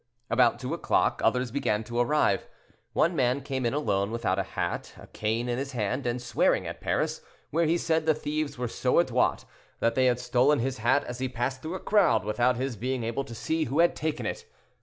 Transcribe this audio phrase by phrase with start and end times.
[0.31, 2.47] About two o'clock, others began to arrive.
[2.93, 6.65] One man came in alone, without a hat, a cane in his hand, and swearing
[6.65, 9.45] at Paris, where he said the thieves were so adroit
[9.79, 12.75] that they had stolen his hat as he had passed through a crowd, without his
[12.75, 14.47] being able to see who had taken it.